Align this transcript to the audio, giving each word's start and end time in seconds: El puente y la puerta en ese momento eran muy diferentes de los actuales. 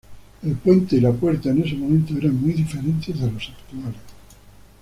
El 0.41 0.55
puente 0.55 0.95
y 0.95 0.99
la 0.99 1.11
puerta 1.11 1.49
en 1.49 1.61
ese 1.63 1.75
momento 1.75 2.17
eran 2.17 2.33
muy 2.41 2.53
diferentes 2.53 3.19
de 3.19 3.31
los 3.31 3.49
actuales. 3.49 4.01